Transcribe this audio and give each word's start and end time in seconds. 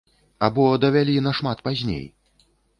Або 0.47 0.65
давялі 0.85 1.15
нашмат 1.27 1.63
пазней? 1.71 2.05